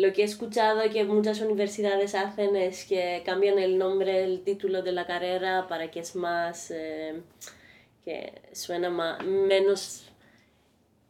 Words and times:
lo 0.00 0.12
que 0.12 0.22
he 0.22 0.24
escuchado 0.24 0.80
que 0.90 1.04
muchas 1.04 1.40
universidades 1.40 2.14
hacen 2.14 2.56
es 2.56 2.86
que 2.86 3.22
cambian 3.24 3.58
el 3.58 3.76
nombre, 3.76 4.24
el 4.24 4.42
título 4.42 4.82
de 4.82 4.92
la 4.92 5.06
carrera 5.06 5.66
para 5.68 5.90
que 5.90 6.00
es 6.00 6.16
más, 6.16 6.70
eh, 6.70 7.20
que 8.04 8.32
suena 8.52 8.88
más, 8.88 9.22
menos 9.24 10.06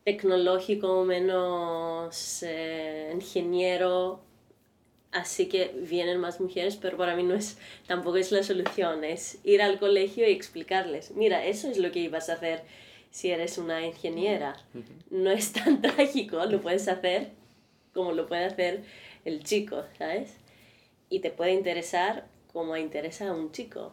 tecnológico, 0.03 1.05
menos 1.05 2.43
eh, 2.43 3.13
ingeniero, 3.15 4.21
así 5.13 5.47
que 5.47 5.72
vienen 5.88 6.19
más 6.19 6.41
mujeres, 6.41 6.77
pero 6.77 6.97
para 6.97 7.15
mí 7.15 7.22
no 7.22 7.35
es, 7.35 7.59
tampoco 7.87 8.17
es 8.17 8.33
la 8.33 8.43
solución, 8.43 9.04
es 9.04 9.38
ir 9.45 9.63
al 9.63 9.79
colegio 9.79 10.29
y 10.29 10.33
explicarles, 10.33 11.13
mira, 11.13 11.45
eso 11.47 11.71
es 11.71 11.79
lo 11.79 11.93
que 11.93 12.01
ibas 12.01 12.29
a 12.29 12.35
hacer 12.35 12.65
si 13.13 13.31
eres 13.31 13.59
una 13.59 13.85
ingeniera. 13.87 14.57
No 15.11 15.31
es 15.31 15.53
tan 15.53 15.81
trágico, 15.83 16.45
lo 16.47 16.61
puedes 16.61 16.88
hacer 16.88 17.40
como 17.93 18.12
lo 18.12 18.27
puede 18.27 18.45
hacer 18.45 18.83
el 19.25 19.43
chico, 19.43 19.84
¿sabes? 19.98 20.37
Y 21.09 21.20
te 21.20 21.30
puede 21.30 21.52
interesar 21.52 22.27
como 22.52 22.77
interesa 22.77 23.28
a 23.28 23.33
un 23.33 23.52
chico. 23.52 23.92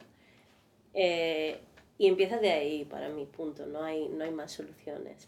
Eh, 0.94 1.60
y 1.98 2.08
empieza 2.08 2.38
de 2.38 2.52
ahí, 2.52 2.86
para 2.86 3.10
mi 3.10 3.26
punto, 3.26 3.66
no 3.66 3.84
hay, 3.84 4.08
no 4.10 4.24
hay 4.24 4.32
más 4.32 4.52
soluciones. 4.52 5.28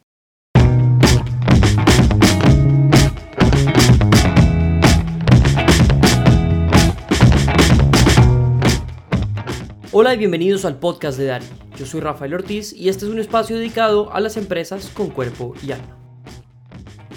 Hola 9.91 10.13
y 10.13 10.17
bienvenidos 10.17 10.65
al 10.65 10.77
podcast 10.77 11.17
de 11.17 11.25
Dari. 11.25 11.45
Yo 11.75 11.87
soy 11.87 12.01
Rafael 12.01 12.35
Ortiz 12.35 12.73
y 12.73 12.89
este 12.89 13.05
es 13.05 13.11
un 13.11 13.19
espacio 13.19 13.57
dedicado 13.57 14.13
a 14.13 14.19
las 14.19 14.37
empresas 14.37 14.89
con 14.89 15.09
cuerpo 15.09 15.55
y 15.65 15.71
alma. 15.71 15.98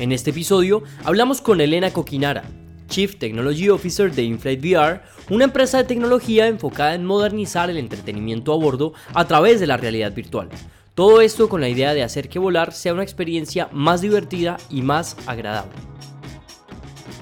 En 0.02 0.10
este 0.10 0.30
episodio 0.30 0.82
hablamos 1.04 1.40
con 1.40 1.60
Elena 1.60 1.92
Coquinara, 1.92 2.42
Chief 2.88 3.14
Technology 3.20 3.68
Officer 3.68 4.12
de 4.12 4.24
Inflate 4.24 4.58
VR, 4.58 5.00
una 5.30 5.44
empresa 5.44 5.78
de 5.78 5.84
tecnología 5.84 6.48
enfocada 6.48 6.96
en 6.96 7.04
modernizar 7.04 7.70
el 7.70 7.76
entretenimiento 7.76 8.52
a 8.52 8.56
bordo 8.56 8.94
a 9.14 9.28
través 9.28 9.60
de 9.60 9.68
la 9.68 9.76
realidad 9.76 10.12
virtual. 10.12 10.48
Todo 10.96 11.20
esto 11.20 11.48
con 11.48 11.60
la 11.60 11.68
idea 11.68 11.94
de 11.94 12.02
hacer 12.02 12.28
que 12.28 12.40
volar 12.40 12.72
sea 12.72 12.94
una 12.94 13.04
experiencia 13.04 13.68
más 13.70 14.00
divertida 14.00 14.56
y 14.70 14.82
más 14.82 15.16
agradable. 15.28 15.78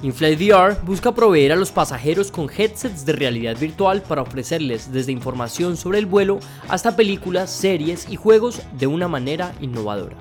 Inflate 0.03 0.37
VR 0.37 0.77
busca 0.83 1.15
proveer 1.15 1.53
a 1.53 1.56
los 1.56 1.72
pasajeros 1.72 2.31
con 2.31 2.48
headsets 2.48 3.05
de 3.05 3.12
realidad 3.12 3.59
virtual 3.59 4.00
para 4.00 4.22
ofrecerles 4.22 4.91
desde 4.91 5.12
información 5.12 5.77
sobre 5.77 5.98
el 5.98 6.06
vuelo 6.06 6.41
hasta 6.67 6.97
películas, 6.97 7.50
series 7.50 8.09
y 8.09 8.17
juegos 8.17 8.62
de 8.78 8.87
una 8.87 9.06
manera 9.06 9.55
innovadora. 9.61 10.17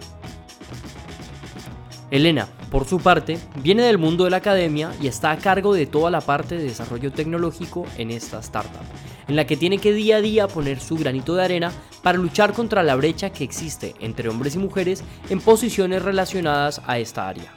Elena, 2.11 2.47
por 2.71 2.85
su 2.85 2.99
parte, 2.99 3.37
viene 3.61 3.83
del 3.83 3.99
mundo 3.99 4.23
de 4.23 4.31
la 4.31 4.37
academia 4.37 4.91
y 4.99 5.07
está 5.07 5.29
a 5.29 5.37
cargo 5.37 5.75
de 5.75 5.85
toda 5.85 6.09
la 6.09 6.21
parte 6.21 6.55
de 6.55 6.63
desarrollo 6.63 7.11
tecnológico 7.11 7.85
en 7.97 8.09
esta 8.09 8.39
startup, 8.39 8.81
en 9.27 9.35
la 9.35 9.45
que 9.45 9.57
tiene 9.57 9.77
que 9.77 9.93
día 9.93 10.17
a 10.17 10.21
día 10.21 10.47
poner 10.47 10.79
su 10.79 10.97
granito 10.97 11.35
de 11.35 11.43
arena 11.43 11.71
para 12.01 12.17
luchar 12.17 12.53
contra 12.53 12.81
la 12.81 12.95
brecha 12.95 13.29
que 13.29 13.43
existe 13.43 13.93
entre 13.99 14.27
hombres 14.27 14.55
y 14.55 14.59
mujeres 14.59 15.03
en 15.29 15.39
posiciones 15.39 16.01
relacionadas 16.01 16.81
a 16.87 16.97
esta 16.97 17.27
área. 17.27 17.53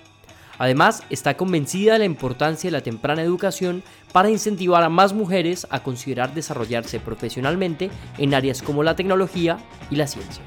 Además, 0.59 1.03
está 1.09 1.35
convencida 1.37 1.95
de 1.95 2.01
la 2.01 2.05
importancia 2.05 2.69
de 2.69 2.73
la 2.73 2.83
temprana 2.83 3.23
educación 3.23 3.83
para 4.13 4.31
incentivar 4.31 4.83
a 4.83 4.91
más 4.91 5.15
mujeres 5.15 5.67
a 5.71 5.83
considerar 5.83 6.35
desarrollarse 6.35 7.01
profesionalmente 7.01 7.91
en 8.19 8.35
áreas 8.35 8.61
como 8.61 8.83
la 8.83 8.95
tecnología 8.97 9.57
y 9.91 9.97
la 9.97 10.07
ciencia. 10.07 10.43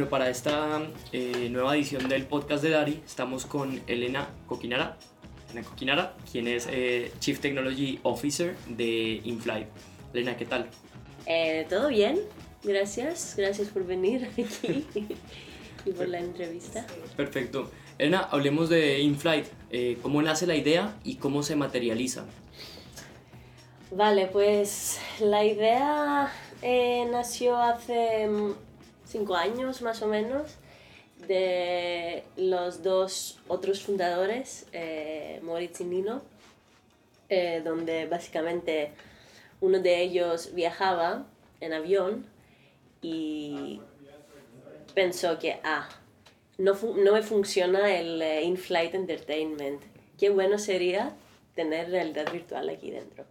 Bueno, 0.00 0.08
para 0.08 0.30
esta 0.30 0.80
eh, 1.12 1.48
nueva 1.50 1.76
edición 1.76 2.08
del 2.08 2.24
podcast 2.24 2.62
de 2.62 2.70
Dari 2.70 3.02
estamos 3.04 3.44
con 3.44 3.82
Elena 3.86 4.30
Coquinara, 4.46 4.96
Elena 5.50 5.68
Coquinara 5.68 6.16
quien 6.32 6.48
es 6.48 6.66
eh, 6.70 7.12
Chief 7.18 7.38
Technology 7.38 8.00
Officer 8.02 8.56
de 8.66 9.20
InFly. 9.22 9.66
Elena, 10.14 10.38
¿qué 10.38 10.46
tal? 10.46 10.70
Eh, 11.26 11.66
Todo 11.68 11.88
bien, 11.88 12.18
gracias, 12.62 13.34
gracias 13.36 13.68
por 13.68 13.84
venir 13.84 14.24
aquí 14.24 14.46
y 15.84 15.90
por 15.90 16.08
la 16.08 16.20
entrevista. 16.20 16.86
Perfecto. 17.14 17.70
Elena, 17.98 18.20
hablemos 18.20 18.70
de 18.70 19.00
InFlight. 19.00 19.48
¿Cómo 20.00 20.22
nace 20.22 20.46
la 20.46 20.56
idea 20.56 20.96
y 21.04 21.16
cómo 21.16 21.42
se 21.42 21.56
materializa? 21.56 22.24
Vale, 23.90 24.28
pues 24.28 24.98
la 25.20 25.44
idea 25.44 26.32
nació 27.10 27.58
hace 27.58 28.30
cinco 29.10 29.34
años 29.34 29.82
más 29.82 30.02
o 30.02 30.06
menos, 30.06 30.56
de 31.26 32.24
los 32.36 32.82
dos 32.82 33.38
otros 33.48 33.82
fundadores, 33.82 34.66
eh, 34.72 35.40
Moritz 35.42 35.80
y 35.80 35.84
Nino, 35.84 36.22
eh, 37.28 37.60
donde 37.64 38.06
básicamente 38.06 38.92
uno 39.60 39.80
de 39.80 40.00
ellos 40.00 40.54
viajaba 40.54 41.26
en 41.60 41.72
avión 41.72 42.26
y 43.02 43.80
pensó 44.94 45.38
que, 45.38 45.60
ah, 45.62 45.88
no, 46.58 46.74
no 46.96 47.12
me 47.12 47.22
funciona 47.22 47.94
el 47.96 48.20
eh, 48.22 48.42
in-flight 48.42 48.94
entertainment. 48.94 49.82
Qué 50.18 50.30
bueno 50.30 50.58
sería 50.58 51.14
tener 51.54 51.90
realidad 51.90 52.30
virtual 52.32 52.68
aquí 52.68 52.90
dentro. 52.90 53.24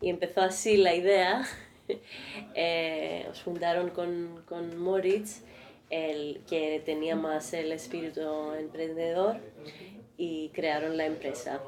Y 0.00 0.10
empezó 0.10 0.42
así 0.42 0.76
la 0.76 0.94
idea 0.94 1.46
eh, 2.54 3.26
os 3.30 3.40
fundaron 3.40 3.90
con, 3.90 4.42
con 4.46 4.78
Moritz, 4.78 5.42
el 5.90 6.42
que 6.48 6.82
tenía 6.84 7.16
más 7.16 7.52
el 7.52 7.72
espíritu 7.72 8.52
emprendedor, 8.52 9.36
y 10.16 10.50
crearon 10.50 10.96
la 10.96 11.06
empresa. 11.06 11.62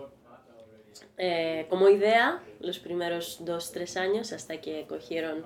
Eh, 1.17 1.67
como 1.69 1.89
idea, 1.89 2.43
los 2.61 2.79
primeros 2.79 3.45
dos, 3.45 3.73
tres 3.73 3.97
años, 3.97 4.33
hasta 4.33 4.61
que 4.61 4.87
cogieron 4.87 5.45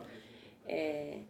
eh, 0.66 1.24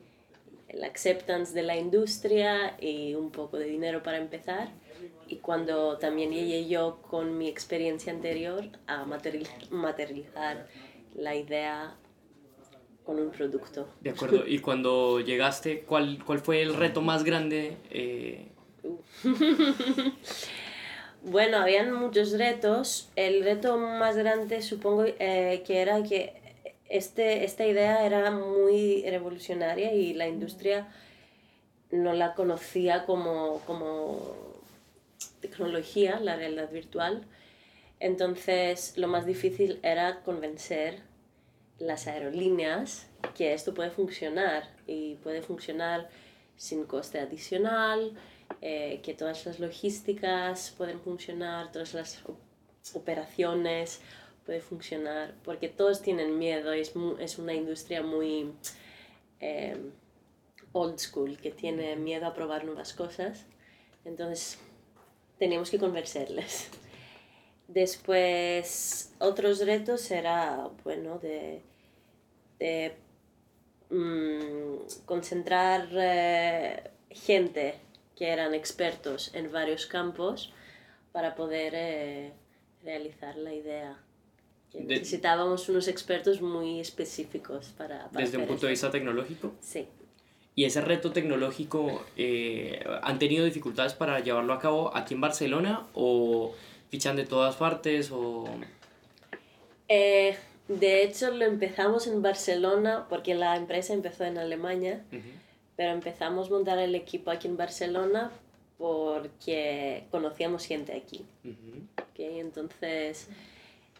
el 0.68 0.84
acceptance 0.84 1.52
de 1.54 1.62
la 1.62 1.76
industria 1.76 2.76
y 2.80 3.14
un 3.14 3.30
poco 3.30 3.58
de 3.58 3.66
dinero 3.66 4.02
para 4.02 4.18
empezar, 4.18 4.68
y 5.26 5.36
cuando 5.36 5.98
también 5.98 6.30
llegué 6.30 6.66
yo 6.68 7.00
con 7.02 7.38
mi 7.38 7.48
experiencia 7.48 8.12
anterior 8.12 8.64
a 8.86 9.04
materializar 9.70 10.68
la 11.14 11.34
idea 11.34 11.96
con 13.04 13.18
un 13.18 13.30
producto. 13.30 13.86
De 14.00 14.10
acuerdo. 14.10 14.46
Y 14.46 14.58
cuando 14.58 15.20
llegaste, 15.20 15.80
¿cuál, 15.82 16.22
cuál 16.24 16.40
fue 16.40 16.62
el 16.62 16.74
reto 16.74 17.02
más 17.02 17.24
grande? 17.24 17.76
Eh? 17.90 18.48
bueno, 21.22 21.58
habían 21.58 21.92
muchos 21.92 22.32
retos. 22.32 23.10
El 23.16 23.44
reto 23.44 23.76
más 23.76 24.16
grande 24.16 24.62
supongo 24.62 25.04
eh, 25.04 25.62
que 25.66 25.80
era 25.80 26.02
que 26.02 26.34
este, 26.88 27.44
esta 27.44 27.66
idea 27.66 28.06
era 28.06 28.30
muy 28.30 29.02
revolucionaria 29.08 29.92
y 29.92 30.14
la 30.14 30.28
industria 30.28 30.88
no 31.90 32.12
la 32.12 32.34
conocía 32.34 33.04
como, 33.04 33.60
como 33.66 34.36
tecnología, 35.40 36.20
la 36.20 36.36
realidad 36.36 36.70
virtual. 36.70 37.24
Entonces 38.00 38.96
lo 38.96 39.08
más 39.08 39.26
difícil 39.26 39.78
era 39.82 40.20
convencer 40.22 41.00
las 41.78 42.06
aerolíneas 42.06 43.06
que 43.34 43.52
esto 43.52 43.74
puede 43.74 43.90
funcionar 43.90 44.68
y 44.86 45.16
puede 45.16 45.42
funcionar 45.42 46.08
sin 46.56 46.84
coste 46.84 47.18
adicional, 47.18 48.16
eh, 48.60 49.00
que 49.02 49.14
todas 49.14 49.44
las 49.46 49.58
logísticas 49.58 50.72
pueden 50.76 51.00
funcionar, 51.00 51.72
todas 51.72 51.94
las 51.94 52.22
operaciones 52.94 54.00
pueden 54.44 54.62
funcionar, 54.62 55.34
porque 55.42 55.68
todos 55.68 56.02
tienen 56.02 56.38
miedo, 56.38 56.72
es, 56.72 56.92
es 57.18 57.38
una 57.38 57.54
industria 57.54 58.02
muy 58.02 58.52
eh, 59.40 59.76
old 60.72 60.98
school, 60.98 61.38
que 61.38 61.50
tiene 61.50 61.96
miedo 61.96 62.26
a 62.26 62.34
probar 62.34 62.64
nuevas 62.64 62.92
cosas, 62.92 63.46
entonces 64.04 64.58
teníamos 65.38 65.70
que 65.70 65.78
convencerles. 65.78 66.70
Después, 67.68 69.12
otros 69.18 69.64
retos 69.64 70.10
era, 70.10 70.68
bueno, 70.84 71.18
de, 71.18 71.62
mm, 73.90 75.04
concentrar 75.06 75.88
eh, 75.92 76.90
gente 77.10 77.76
que 78.16 78.28
eran 78.28 78.54
expertos 78.54 79.34
en 79.34 79.50
varios 79.50 79.86
campos 79.86 80.52
para 81.12 81.34
poder 81.34 81.72
eh, 81.74 82.32
realizar 82.82 83.36
la 83.36 83.54
idea. 83.54 83.98
necesitábamos 84.74 85.68
unos 85.68 85.86
expertos 85.86 86.42
muy 86.42 86.80
específicos 86.80 87.72
para... 87.78 88.08
Desde 88.10 88.38
un 88.38 88.46
punto 88.46 88.66
de 88.66 88.72
vista 88.72 88.90
tecnológico. 88.90 89.54
Sí. 89.60 89.86
¿Y 90.56 90.64
ese 90.64 90.80
reto 90.80 91.12
tecnológico 91.12 92.04
eh, 92.16 92.84
han 93.02 93.18
tenido 93.18 93.44
dificultades 93.44 93.94
para 93.94 94.20
llevarlo 94.20 94.52
a 94.52 94.60
cabo 94.60 94.96
aquí 94.96 95.14
en 95.14 95.20
Barcelona 95.20 95.86
o 95.94 96.54
fichan 96.94 97.16
de 97.16 97.24
todas 97.24 97.56
partes 97.56 98.10
o...? 98.12 98.44
Eh, 99.88 100.36
De 100.68 101.02
hecho, 101.02 101.30
lo 101.30 101.44
empezamos 101.44 102.06
en 102.06 102.22
Barcelona 102.22 103.06
porque 103.10 103.34
la 103.34 103.56
empresa 103.56 103.92
empezó 103.92 104.24
en 104.24 104.38
Alemania, 104.38 105.04
pero 105.76 105.90
empezamos 105.92 106.46
a 106.48 106.50
montar 106.50 106.78
el 106.78 106.94
equipo 106.94 107.30
aquí 107.30 107.48
en 107.48 107.56
Barcelona 107.56 108.30
porque 108.78 110.04
conocíamos 110.10 110.64
gente 110.64 110.92
aquí. 110.96 111.26
¿okay? 112.10 112.40
Entonces, 112.40 113.28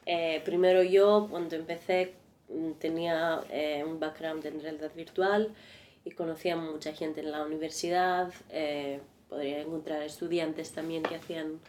eh, 0.06 0.40
primero 0.44 0.82
yo, 0.82 1.26
cuando 1.31 1.56
empecé, 1.56 2.14
mm, 2.49 2.73
tenía 2.79 3.43
eh, 3.50 3.85
un 3.87 3.99
background 4.00 4.47
en 4.47 4.61
realidad 4.62 4.93
virtual 4.94 5.52
y 6.05 6.12
conocía 6.12 6.56
mucha 6.56 6.93
gente 6.94 7.20
en 7.20 7.31
la 7.31 7.43
universidad. 7.44 8.32
Eh, 8.50 9.00
podría 9.29 9.61
encontrar 9.61 10.02
estudiantes 10.02 10.73
también 10.73 11.02
que 11.02 11.17
hacían 11.17 11.61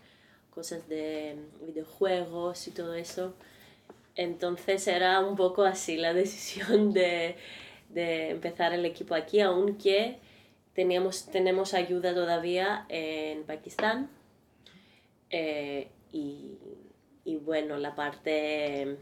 cosas 0.56 0.88
de 0.88 1.36
videojuegos 1.62 2.68
y 2.68 2.72
todo 2.72 2.96
eso. 2.96 3.36
Entonces 4.16 4.88
era 4.88 5.20
un 5.20 5.36
poco 5.36 5.64
así 5.64 5.98
la 5.98 6.14
decisión 6.24 6.94
de, 6.94 7.36
de 7.90 8.32
empezar 8.32 8.74
el 8.74 8.86
equipo 8.86 9.14
aquí, 9.14 9.42
aunque 9.42 10.18
teníamos, 10.74 11.26
tenemos 11.28 11.74
ayuda 11.74 12.16
todavía 12.16 12.86
en 12.90 13.44
Pakistán. 13.44 14.10
Eh, 15.30 15.90
y, 16.12 16.58
y, 17.26 17.36
bueno, 17.38 17.78
la 17.78 17.96
parte 17.96 18.98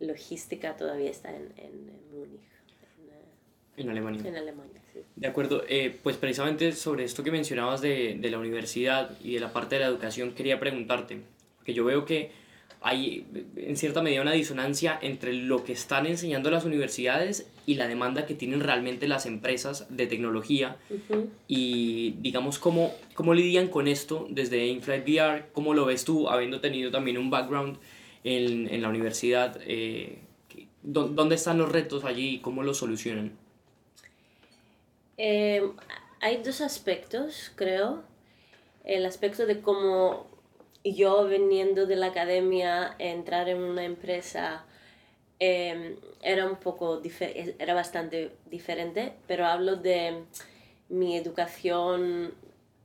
logística 0.00 0.76
todavía 0.76 1.10
está 1.10 1.30
en, 1.30 1.52
en, 1.56 2.02
Múnich. 2.10 2.40
En, 3.76 3.88
Alemania. 3.88 4.22
En 4.26 4.36
Alemania, 4.36 4.80
sí. 4.92 5.00
De 5.16 5.26
acuerdo, 5.26 5.64
eh, 5.68 5.98
pues 6.02 6.16
precisamente 6.16 6.72
sobre 6.72 7.04
esto 7.04 7.22
que 7.22 7.30
mencionabas 7.30 7.80
de, 7.80 8.16
de, 8.20 8.30
la 8.30 8.38
universidad 8.38 9.18
y 9.22 9.34
de 9.34 9.40
la 9.40 9.52
parte 9.52 9.76
de 9.76 9.82
la 9.82 9.86
educación, 9.86 10.32
quería 10.32 10.60
preguntarte, 10.60 11.20
que 11.64 11.72
yo 11.72 11.84
veo 11.84 12.04
que 12.04 12.30
hay 12.82 13.24
en 13.56 13.76
cierta 13.76 14.02
medida 14.02 14.22
una 14.22 14.32
disonancia 14.32 14.98
entre 15.00 15.32
lo 15.32 15.64
que 15.64 15.72
están 15.72 16.06
enseñando 16.06 16.50
las 16.50 16.64
universidades 16.64 17.46
y 17.64 17.74
la 17.76 17.86
demanda 17.86 18.26
que 18.26 18.34
tienen 18.34 18.60
realmente 18.60 19.06
las 19.06 19.24
empresas 19.24 19.86
de 19.88 20.08
tecnología 20.08 20.76
y 21.46 22.16
digamos 22.20 22.58
cómo, 22.58 22.92
cómo 23.14 23.34
lidian 23.34 23.68
con 23.68 23.86
esto 23.86 24.26
desde 24.30 24.66
Inflight 24.66 25.04
VR, 25.08 25.44
cómo 25.52 25.74
lo 25.74 25.84
ves 25.84 26.04
tú 26.04 26.28
habiendo 26.28 26.60
tenido 26.60 26.90
también 26.90 27.18
un 27.18 27.30
background 27.30 27.78
en, 28.24 28.68
en 28.68 28.82
la 28.82 28.88
universidad, 28.88 29.60
eh, 29.64 30.18
¿dónde 30.82 31.36
están 31.36 31.58
los 31.58 31.70
retos 31.70 32.04
allí 32.04 32.34
y 32.34 32.38
cómo 32.38 32.64
los 32.64 32.78
solucionan? 32.78 33.41
Eh, 35.24 35.62
hay 36.20 36.42
dos 36.42 36.60
aspectos, 36.60 37.52
creo. 37.54 38.02
El 38.82 39.06
aspecto 39.06 39.46
de 39.46 39.60
cómo 39.60 40.26
yo 40.82 41.28
veniendo 41.28 41.86
de 41.86 41.94
la 41.94 42.06
academia, 42.06 42.96
entrar 42.98 43.48
en 43.48 43.62
una 43.62 43.84
empresa 43.84 44.64
em, 45.38 45.94
era 46.22 46.44
un 46.46 46.56
poco, 46.56 47.00
era 47.60 47.72
bastante 47.72 48.32
diferente, 48.50 49.12
pero 49.28 49.46
hablo 49.46 49.76
de 49.76 50.24
mi 50.88 51.16
educación 51.16 52.34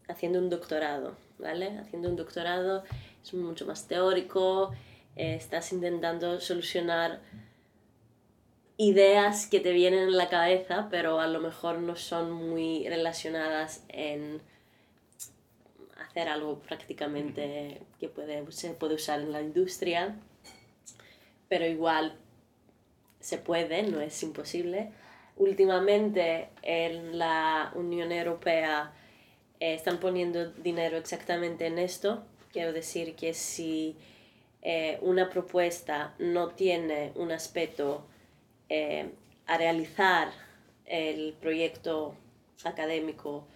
haciendo 0.07 0.37
un 0.37 0.51
doctorado, 0.51 1.17
¿vale? 1.39 1.79
Haciendo 1.79 2.07
un 2.07 2.17
doctorado 2.17 2.83
es 3.23 3.33
mucho 3.33 3.65
más 3.65 3.87
teórico, 3.87 4.73
eh, 5.15 5.33
estás 5.33 5.73
intentando 5.73 6.39
solucionar 6.39 7.19
ideas 8.77 9.47
que 9.47 9.59
te 9.59 9.71
vienen 9.71 10.03
en 10.03 10.18
la 10.18 10.29
cabeza, 10.29 10.88
pero 10.91 11.19
a 11.19 11.27
lo 11.27 11.39
mejor 11.39 11.79
no 11.79 11.95
son 11.95 12.31
muy 12.31 12.88
relacionadas 12.88 13.83
en 13.89 14.39
hacer 15.97 16.29
algo 16.29 16.59
prácticamente 16.59 17.81
que 18.00 18.07
puede, 18.07 18.50
se 18.51 18.71
puede 18.71 18.95
usar 18.95 19.19
en 19.19 19.31
la 19.31 19.41
industria, 19.41 20.15
pero 21.50 21.65
igual 21.65 22.18
se 23.19 23.39
puede, 23.39 23.83
no 23.83 24.00
es 24.00 24.21
imposible. 24.21 24.91
Últimamente 25.38 26.50
en 26.62 27.18
la 27.18 27.71
Unión 27.75 28.12
Europea 28.12 28.94
eh, 29.59 29.73
están 29.73 30.00
poniendo 30.00 30.51
dinero 30.51 30.97
exactamente 30.97 31.65
en 31.65 31.80
esto. 31.80 32.23
Quiero 32.51 32.73
decir 32.73 33.15
que 33.15 33.33
si 33.33 33.95
eh, 34.62 35.00
una 35.01 35.30
propuesta 35.30 36.13
no 36.19 36.50
tiene 36.50 37.12
un 37.15 37.31
aspecto 37.31 38.06
eh, 38.69 39.09
a 39.45 39.57
realizar 39.57 40.31
el 40.85 41.33
proyecto 41.39 42.15
académico 42.63 43.47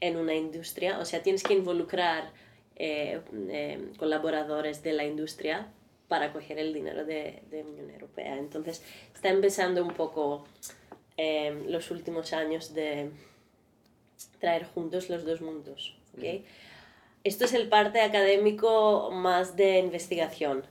en 0.00 0.16
una 0.16 0.34
industria, 0.34 0.98
o 0.98 1.04
sea, 1.04 1.22
tienes 1.22 1.42
que 1.42 1.54
involucrar 1.54 2.32
eh, 2.76 3.20
eh, 3.48 3.92
colaboradores 3.98 4.82
de 4.82 4.92
la 4.92 5.04
industria 5.04 5.68
para 6.08 6.32
coger 6.32 6.58
el 6.58 6.72
dinero 6.72 7.04
de, 7.04 7.42
de 7.50 7.62
Unión 7.62 7.90
Europea. 7.90 8.38
Entonces, 8.38 8.82
está 9.14 9.28
empezando 9.28 9.82
un 9.82 9.92
poco 9.94 10.46
eh, 11.16 11.64
los 11.68 11.90
últimos 11.90 12.32
años 12.32 12.72
de 12.72 13.10
traer 14.38 14.64
juntos 14.64 15.10
los 15.10 15.26
dos 15.26 15.42
mundos. 15.42 15.94
¿okay? 16.16 16.46
Esto 17.22 17.44
es 17.44 17.52
el 17.52 17.68
parte 17.68 18.00
académico 18.00 19.10
más 19.12 19.54
de 19.54 19.78
investigación. 19.78 20.64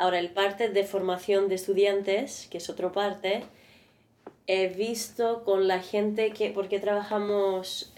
Ahora, 0.00 0.18
el 0.18 0.30
parte 0.30 0.70
de 0.70 0.84
formación 0.84 1.48
de 1.48 1.56
estudiantes, 1.56 2.48
que 2.50 2.56
es 2.56 2.70
otra 2.70 2.90
parte, 2.90 3.42
he 4.46 4.68
visto 4.68 5.44
con 5.44 5.68
la 5.68 5.80
gente 5.80 6.32
que, 6.32 6.50
porque 6.50 6.80
trabajamos 6.80 7.92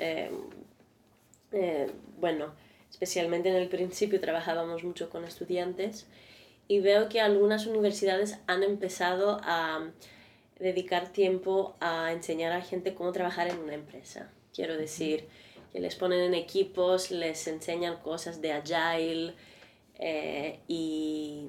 eh, 1.53 1.91
bueno, 2.19 2.53
especialmente 2.91 3.49
en 3.49 3.57
el 3.57 3.69
principio 3.69 4.21
trabajábamos 4.21 4.85
mucho 4.85 5.11
con 5.11 5.25
estudiantes 5.25 6.07
y 6.69 6.81
veo 6.81 7.09
que 7.09 7.21
algunas 7.21 7.67
universidades 7.67 8.39
han 8.47 8.63
empezado 8.63 9.41
a 9.45 9.91
dedicar 10.59 11.09
tiempo 11.13 11.77
a 11.81 12.13
enseñar 12.13 12.53
a 12.53 12.63
gente 12.63 12.95
cómo 12.95 13.13
trabajar 13.13 13.49
en 13.49 13.59
una 13.59 13.75
empresa. 13.75 14.31
Quiero 14.55 14.77
decir, 14.77 15.27
que 15.73 15.81
les 15.81 15.97
ponen 15.97 16.21
en 16.21 16.35
equipos, 16.35 17.11
les 17.11 17.47
enseñan 17.49 17.97
cosas 17.99 18.41
de 18.41 18.53
agile 18.53 19.35
eh, 19.99 20.61
y 20.69 21.49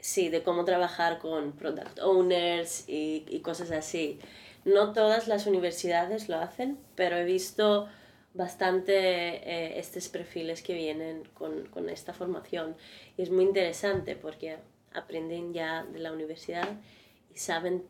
sí, 0.00 0.28
de 0.28 0.42
cómo 0.42 0.64
trabajar 0.64 1.18
con 1.18 1.52
product 1.52 1.98
owners 2.00 2.88
y, 2.88 3.24
y 3.28 3.40
cosas 3.40 3.70
así. 3.70 4.18
No 4.64 4.92
todas 4.92 5.28
las 5.28 5.46
universidades 5.46 6.28
lo 6.28 6.36
hacen, 6.36 6.78
pero 6.94 7.16
he 7.16 7.24
visto 7.24 7.88
bastante 8.34 8.94
eh, 8.94 9.78
estos 9.78 10.08
perfiles 10.08 10.62
que 10.62 10.74
vienen 10.74 11.24
con, 11.34 11.66
con, 11.66 11.88
esta 11.88 12.12
formación. 12.12 12.76
Y 13.16 13.22
es 13.22 13.30
muy 13.30 13.44
interesante 13.44 14.16
porque 14.16 14.58
aprenden 14.92 15.52
ya 15.52 15.84
de 15.84 15.98
la 15.98 16.12
universidad 16.12 16.68
y 17.34 17.38
saben, 17.38 17.84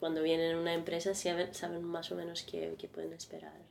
cuando 0.00 0.22
vienen 0.22 0.56
a 0.56 0.60
una 0.60 0.74
empresa, 0.74 1.14
saben, 1.14 1.54
saben 1.54 1.84
más 1.84 2.10
o 2.10 2.16
menos 2.16 2.42
qué, 2.42 2.74
qué 2.78 2.88
pueden 2.88 3.12
esperar. 3.12 3.65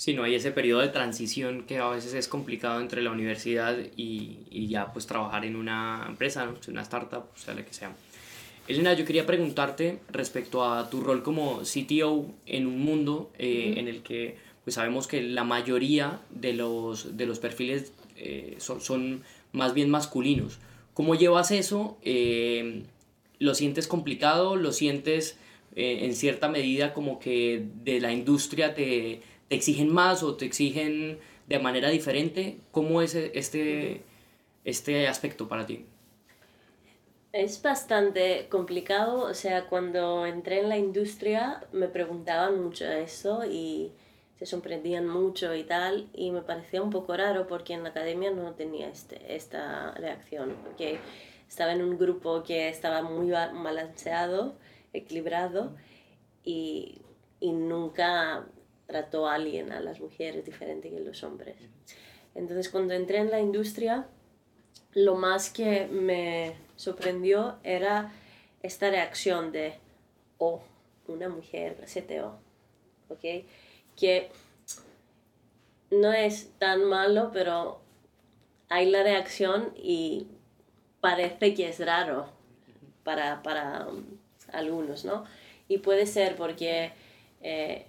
Sí, 0.00 0.14
no 0.14 0.22
hay 0.22 0.34
ese 0.34 0.50
periodo 0.50 0.80
de 0.80 0.88
transición 0.88 1.64
que 1.64 1.76
a 1.76 1.86
veces 1.90 2.14
es 2.14 2.26
complicado 2.26 2.80
entre 2.80 3.02
la 3.02 3.10
universidad 3.10 3.76
y, 3.98 4.38
y 4.50 4.66
ya 4.66 4.94
pues 4.94 5.06
trabajar 5.06 5.44
en 5.44 5.56
una 5.56 6.06
empresa, 6.08 6.46
¿no? 6.46 6.54
una 6.68 6.80
startup, 6.80 7.24
o 7.34 7.38
sea, 7.38 7.52
lo 7.52 7.62
que 7.66 7.74
sea. 7.74 7.94
Elena, 8.66 8.94
yo 8.94 9.04
quería 9.04 9.26
preguntarte 9.26 9.98
respecto 10.10 10.64
a 10.64 10.88
tu 10.88 11.02
rol 11.02 11.22
como 11.22 11.60
CTO 11.64 12.24
en 12.46 12.66
un 12.66 12.82
mundo 12.82 13.30
eh, 13.36 13.74
en 13.76 13.88
el 13.88 14.02
que 14.02 14.38
pues 14.64 14.76
sabemos 14.76 15.06
que 15.06 15.20
la 15.20 15.44
mayoría 15.44 16.22
de 16.30 16.54
los, 16.54 17.18
de 17.18 17.26
los 17.26 17.38
perfiles 17.38 17.92
eh, 18.16 18.54
son, 18.56 18.80
son, 18.80 19.22
más 19.52 19.74
bien 19.74 19.90
masculinos. 19.90 20.60
¿Cómo 20.94 21.14
llevas 21.14 21.50
eso? 21.50 21.98
Eh, 22.00 22.84
¿Lo 23.38 23.54
sientes 23.54 23.86
complicado? 23.86 24.56
¿Lo 24.56 24.72
sientes 24.72 25.36
eh, 25.76 26.06
en 26.06 26.16
cierta 26.16 26.48
medida 26.48 26.94
como 26.94 27.20
que 27.20 27.64
de 27.84 28.00
la 28.00 28.12
industria 28.12 28.74
te, 28.74 29.20
te, 29.50 29.56
exigen 29.56 29.92
más 29.92 30.22
o 30.22 30.36
te 30.36 30.46
exigen 30.46 31.18
de 31.48 31.58
manera 31.58 31.90
diferente? 31.90 32.58
¿Cómo 32.70 33.02
es 33.02 33.16
este, 33.16 34.04
este 34.64 35.08
aspecto 35.08 35.48
para 35.48 35.66
ti? 35.66 35.84
Es 37.32 37.60
bastante 37.60 38.46
complicado, 38.48 39.24
o 39.24 39.34
sea, 39.34 39.66
cuando 39.66 40.24
entré 40.24 40.60
en 40.60 40.68
la 40.68 40.78
industria 40.78 41.64
me 41.72 41.88
preguntaban 41.88 42.62
mucho 42.62 42.84
eso 42.86 43.44
y 43.44 43.92
se 44.38 44.46
sorprendían 44.46 45.06
mucho 45.06 45.54
y 45.54 45.64
tal, 45.64 46.08
y 46.12 46.30
me 46.30 46.42
parecía 46.42 46.80
un 46.80 46.90
poco 46.90 47.16
raro 47.16 47.46
porque 47.46 47.74
en 47.74 47.82
la 47.82 47.90
academia 47.90 48.30
no 48.30 48.54
tenía 48.54 48.88
este, 48.88 49.34
esta 49.34 49.92
reacción, 49.92 50.56
porque 50.64 50.98
estaba 51.48 51.72
en 51.72 51.82
un 51.82 51.98
grupo 51.98 52.42
que 52.42 52.68
estaba 52.68 53.02
muy 53.02 53.30
balanceado, 53.30 54.54
equilibrado, 54.92 55.76
y, 56.42 57.02
y 57.38 57.52
nunca 57.52 58.46
trató 58.90 59.28
a 59.28 59.34
alguien, 59.34 59.72
a 59.72 59.80
las 59.80 60.00
mujeres, 60.00 60.44
diferente 60.44 60.90
que 60.90 61.00
los 61.00 61.22
hombres. 61.22 61.56
Entonces 62.34 62.68
cuando 62.68 62.94
entré 62.94 63.18
en 63.18 63.30
la 63.30 63.40
industria, 63.40 64.06
lo 64.92 65.14
más 65.14 65.50
que 65.50 65.86
me 65.86 66.56
sorprendió 66.76 67.58
era 67.62 68.12
esta 68.62 68.90
reacción 68.90 69.52
de, 69.52 69.74
oh, 70.38 70.62
una 71.06 71.28
mujer 71.28 71.76
CTO, 71.86 72.38
¿ok? 73.08 73.44
que 73.96 74.30
no 75.90 76.12
es 76.12 76.50
tan 76.58 76.84
malo, 76.84 77.30
pero 77.32 77.80
hay 78.70 78.90
la 78.90 79.02
reacción 79.02 79.72
y 79.76 80.26
parece 81.00 81.54
que 81.54 81.68
es 81.68 81.84
raro. 81.84 82.28
para, 83.04 83.42
para 83.42 83.86
um, 83.88 84.04
algunos, 84.52 85.04
¿no? 85.04 85.24
Y 85.68 85.78
puede 85.78 86.06
ser 86.06 86.36
porque, 86.36 86.92
eh, 87.42 87.86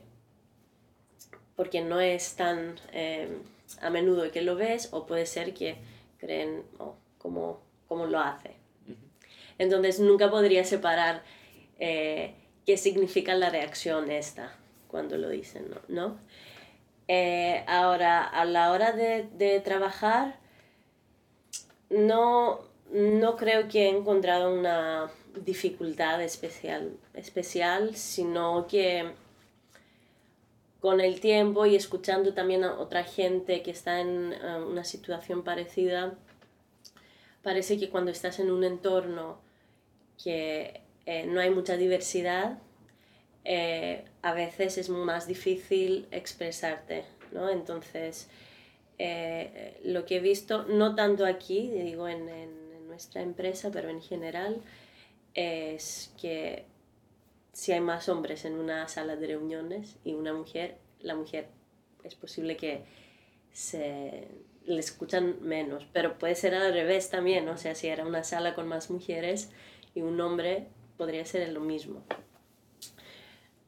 porque 1.62 1.82
no 1.82 2.00
es 2.00 2.34
tan 2.38 2.80
eh, 2.92 3.38
a 3.82 3.92
menudo 3.92 4.32
que 4.32 4.42
lo 4.42 4.56
ves 4.56 4.90
o 4.94 5.06
puede 5.06 5.28
ser 5.28 5.54
que 5.54 5.76
creen 6.18 6.64
oh, 6.80 6.96
cómo, 7.20 7.62
cómo 7.88 8.08
lo 8.08 8.20
hace. 8.20 8.56
Entonces 9.60 10.00
nunca 10.00 10.32
podría 10.32 10.64
separar 10.64 11.22
eh, 11.78 12.34
qué 12.66 12.78
significa 12.78 13.36
la 13.36 13.52
reacción 13.52 14.10
esta 14.10 14.56
cuando 14.88 15.18
lo 15.18 15.30
dicen, 15.30 15.68
¿no? 15.88 16.18
Eh, 17.08 17.64
ahora, 17.68 18.24
a 18.24 18.44
la 18.46 18.72
hora 18.72 18.92
de, 18.94 19.30
de 19.34 19.60
trabajar, 19.60 20.40
no, 21.92 22.62
no 22.92 23.36
creo 23.36 23.68
que 23.68 23.86
he 23.86 23.90
encontrado 23.90 24.52
una 24.52 25.12
dificultad 25.36 26.24
especial, 26.24 26.98
especial, 27.14 27.96
sino 27.96 28.66
que 28.66 29.14
con 30.82 31.00
el 31.00 31.22
tiempo 31.22 31.66
y 31.66 31.76
escuchando 31.76 32.34
también 32.34 32.64
a 32.64 32.80
otra 32.80 33.04
gente 33.04 33.62
que 33.62 33.72
está 33.72 34.02
en 34.02 34.34
eh, 34.34 34.64
una 34.68 34.84
situación 34.84 35.44
parecida, 35.44 36.16
parece 37.44 37.80
que 37.80 37.90
cuando 37.90 38.12
estás 38.12 38.40
en 38.40 38.52
un 38.52 38.64
entorno 38.64 39.40
que 40.22 40.82
eh, 41.06 41.26
no 41.26 41.40
hay 41.40 41.50
mucha 41.50 41.78
diversidad, 41.78 42.60
eh, 43.44 44.06
a 44.22 44.34
veces 44.34 44.78
es 44.78 44.90
más 44.90 45.28
difícil 45.28 46.08
expresarte, 46.12 47.06
¿no? 47.32 47.50
Entonces, 47.50 48.28
eh, 49.00 49.80
lo 49.84 50.06
que 50.06 50.18
he 50.18 50.20
visto, 50.20 50.64
no 50.64 50.96
tanto 50.96 51.26
aquí, 51.26 51.70
digo 51.72 52.08
en, 52.08 52.30
en, 52.30 52.62
nuestra 52.88 53.22
empresa, 53.22 53.72
pero 53.72 53.90
en 53.90 54.02
general, 54.02 54.62
es 55.34 56.14
que 56.20 56.66
si 57.54 57.72
hay 57.72 57.82
más 57.82 58.10
hombres 58.10 58.46
en 58.46 58.54
una 58.54 58.88
sala 58.88 59.16
de 59.16 59.28
reuniones 59.28 59.98
y 60.04 60.14
una 60.14 60.34
mujer, 60.34 60.78
la 61.02 61.16
mujer 61.16 61.48
es 62.04 62.16
posible 62.16 62.58
que 62.58 62.84
se 63.52 64.28
le 64.66 64.80
escuchan 64.80 65.38
menos, 65.42 65.86
pero 65.92 66.18
puede 66.18 66.36
ser 66.36 66.56
al 66.56 66.74
revés 66.74 67.10
también, 67.10 67.48
o 67.50 67.58
sea, 67.58 67.76
si 67.76 67.88
era 67.88 68.06
una 68.06 68.24
sala 68.24 68.54
con 68.54 68.68
más 68.68 68.90
mujeres 68.90 69.50
y 69.96 70.02
un 70.02 70.20
hombre, 70.22 70.68
podría 70.98 71.26
ser 71.26 71.50
lo 71.50 71.60
mismo. 71.60 72.04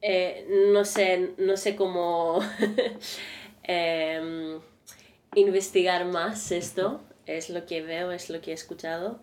Eh, 0.02 0.46
no, 0.72 0.86
sé, 0.86 1.32
no 1.38 1.58
sé 1.58 1.76
cómo 1.76 2.42
em, 3.64 4.60
investigar 5.36 6.06
más 6.06 6.52
esto, 6.52 7.02
es 7.26 7.50
lo 7.50 7.66
que 7.66 7.82
veo, 7.82 8.12
es 8.12 8.30
lo 8.30 8.42
que 8.42 8.52
he 8.52 8.54
escuchado, 8.54 9.20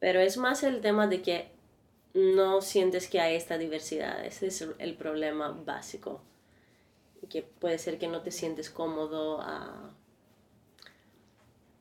pero 0.00 0.20
es 0.20 0.36
más 0.36 0.62
el 0.62 0.80
tema 0.80 1.06
de 1.06 1.22
que 1.22 1.53
no 2.14 2.62
sientes 2.62 3.08
que 3.08 3.20
hay 3.20 3.36
esta 3.36 3.58
diversidad, 3.58 4.24
ese 4.24 4.46
es 4.46 4.66
el 4.78 4.94
problema 4.94 5.48
básico, 5.48 6.20
que 7.28 7.42
puede 7.42 7.78
ser 7.78 7.98
que 7.98 8.08
no 8.08 8.22
te 8.22 8.30
sientes 8.30 8.70
cómodo 8.70 9.40
a 9.40 9.94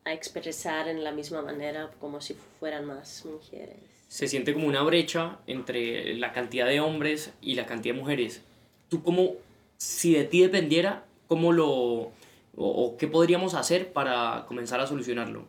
a 0.06 0.14
expresar 0.14 0.88
en 0.88 1.04
la 1.04 1.12
misma 1.12 1.42
manera 1.42 1.92
como 2.00 2.22
si 2.22 2.36
fueran 2.60 2.86
más 2.86 3.26
mujeres. 3.26 3.78
Se 4.08 4.28
siente 4.28 4.54
como 4.54 4.68
una 4.68 4.84
brecha 4.84 5.40
entre 5.48 6.16
la 6.16 6.34
cantidad 6.34 6.68
de 6.68 6.80
hombres 6.80 7.34
y 7.42 7.56
la 7.56 7.66
cantidad 7.66 7.96
de 7.96 8.02
mujeres. 8.02 8.42
¿Tú 8.90 9.02
cómo, 9.02 9.34
si 9.78 10.14
de 10.14 10.26
ti 10.26 10.42
dependiera, 10.42 11.06
cómo 11.28 11.52
lo, 11.52 12.12
o, 12.56 12.96
qué 13.00 13.08
podríamos 13.08 13.54
hacer 13.54 13.92
para 13.92 14.46
comenzar 14.48 14.80
a 14.80 14.88
solucionarlo? 14.88 15.48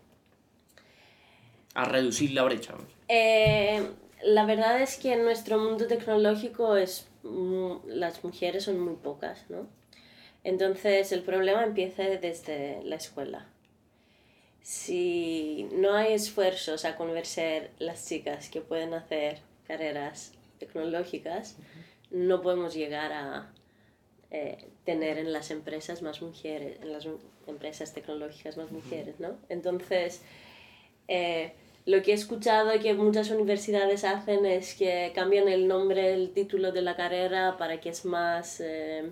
A 1.75 1.85
reducir 1.85 2.33
la 2.33 2.45
brecha. 2.45 2.75
Eh, 3.09 3.83
la 4.25 4.45
verdad 4.47 4.81
es 4.81 4.97
que 4.97 5.13
en 5.13 5.25
nuestro 5.25 5.59
mundo 5.59 5.87
tecnológico 5.87 6.77
es, 6.77 7.07
las 7.87 8.25
mujeres 8.25 8.65
son 8.65 8.81
muy 8.81 8.97
pocas, 8.97 9.45
¿no? 9.49 9.67
Entonces 10.43 11.13
el 11.13 11.23
problema 11.23 11.65
empieza 11.65 12.03
desde 12.03 12.83
la 12.85 12.97
escuela 12.97 13.47
si 14.65 15.69
no 15.73 15.95
hay 15.95 16.15
esfuerzos 16.15 16.87
a 16.87 16.97
convencer 16.97 17.71
las 17.79 18.09
chicas 18.09 18.49
que 18.49 18.63
pueden 18.63 18.95
hacer 18.95 19.41
carreras 19.69 20.33
tecnológicas, 20.59 21.57
no 22.11 22.41
podemos 22.41 22.75
llegar 22.75 23.13
a 23.13 23.53
eh, 24.31 24.57
tener 24.87 25.19
en 25.19 25.35
las 25.35 25.51
empresas 25.51 26.01
más 26.01 26.23
mujeres, 26.23 26.81
en 26.81 26.93
las 26.93 27.07
empresas 27.47 27.93
tecnológicas 27.93 28.57
más 28.57 28.73
mujeres, 28.73 29.21
¿no? 29.21 29.37
Entonces, 29.51 30.23
eh, 31.09 31.53
lo 31.87 32.03
que 32.03 32.13
he 32.13 32.15
escuchado 32.15 32.71
que 32.81 32.95
muchas 32.95 33.31
universidades 33.31 34.05
hacen 34.05 34.47
es 34.47 34.75
que 34.75 35.13
cambian 35.15 35.49
el 35.49 35.69
nombre, 35.69 36.15
el 36.15 36.31
título 36.31 36.73
de 36.73 36.83
la 36.83 36.97
carrera 36.97 37.57
para 37.59 37.81
que 37.81 37.91
es 37.91 38.05
más, 38.07 38.61
eh, 38.61 39.11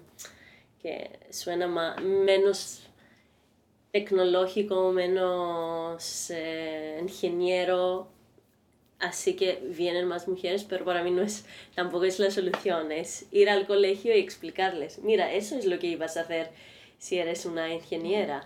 que 0.81 1.11
suena 1.31 1.67
más, 1.67 2.00
menos 2.02 2.88
tecnológico, 3.91 4.91
menos 4.93 6.31
eh, 6.31 6.99
ingeniero, 7.02 8.09
así 9.00 9.35
que 9.35 9.62
vienen 9.76 10.07
más 10.07 10.26
mujeres, 10.26 10.64
pero 10.64 10.87
para 10.87 11.02
mí 11.05 11.11
no 11.11 11.21
es, 11.21 11.45
tampoco 11.75 12.05
es 12.05 12.19
la 12.19 12.31
solución, 12.31 12.91
es 12.91 13.26
ir 13.33 13.50
al 13.50 13.67
colegio 13.67 14.17
y 14.17 14.21
explicarles, 14.21 15.00
mira, 15.00 15.31
eso 15.35 15.57
es 15.57 15.67
lo 15.67 15.79
que 15.79 15.88
ibas 15.88 16.17
a 16.17 16.23
hacer 16.23 16.50
si 16.99 17.19
eres 17.19 17.45
una 17.47 17.75
ingeniera. 17.75 18.45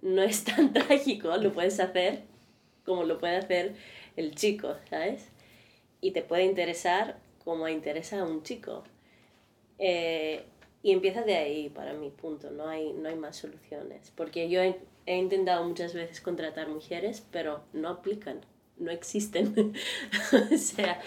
No 0.00 0.22
es 0.22 0.44
tan 0.44 0.72
trágico, 0.72 1.36
lo 1.36 1.52
puedes 1.52 1.78
hacer 1.78 2.22
como 2.86 3.04
lo 3.04 3.18
puede 3.18 3.36
hacer 3.36 3.74
el 4.16 4.34
chico, 4.34 4.76
¿sabes? 4.88 5.28
Y 6.00 6.12
te 6.12 6.22
puede 6.22 6.44
interesar 6.44 7.18
como 7.44 7.68
interesa 7.68 8.20
a 8.20 8.24
un 8.24 8.42
chico. 8.42 8.84
Eh, 9.78 10.44
y 10.82 10.92
empieza 10.92 11.22
de 11.22 11.36
ahí 11.36 11.68
para 11.68 11.94
mi 11.94 12.10
punto, 12.10 12.50
no 12.50 12.68
hay, 12.68 12.92
no 12.92 13.08
hay 13.08 13.16
más 13.16 13.36
soluciones. 13.36 14.12
Porque 14.14 14.48
yo 14.48 14.60
he, 14.62 14.76
intentado 15.06 15.64
muchas 15.64 15.94
veces 15.94 16.20
contratar 16.20 16.68
mujeres, 16.68 17.26
pero 17.30 17.64
no 17.72 17.88
aplican, 17.88 18.40
no 18.78 18.90
existen. 18.90 19.74
o 20.52 20.56
sea, 20.56 21.00